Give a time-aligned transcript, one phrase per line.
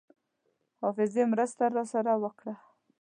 [0.81, 2.55] حافظې مرسته راسره وکړه.